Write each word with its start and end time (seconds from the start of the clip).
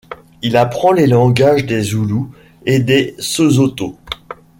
Il 0.41 0.57
apprend 0.57 0.91
les 0.93 1.05
langues 1.05 1.59
des 1.63 1.83
Zoulous 1.83 2.33
et 2.65 2.79
des 2.79 3.13
Sesothos. 3.19 3.97